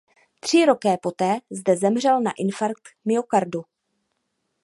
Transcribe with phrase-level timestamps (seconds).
[0.39, 3.63] Tři roky poté zde zemřel na infarkt myokardu.